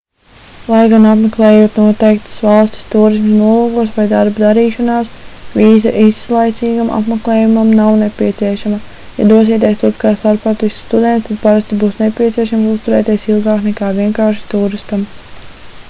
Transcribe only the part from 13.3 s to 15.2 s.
ilgāk nekā vienkārši tūristam